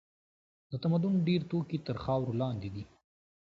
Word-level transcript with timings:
د 0.69 0.73
تمدن 0.83 1.13
ډېر 1.27 1.41
توکي 1.51 1.77
تر 1.87 1.95
خاورو 2.03 2.37
لاندې 2.41 2.69
دي. 2.75 2.83